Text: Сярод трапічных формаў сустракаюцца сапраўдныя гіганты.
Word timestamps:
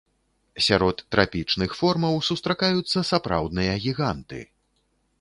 Сярод 0.67 1.03
трапічных 1.15 1.77
формаў 1.81 2.19
сустракаюцца 2.31 3.07
сапраўдныя 3.13 3.81
гіганты. 3.89 4.39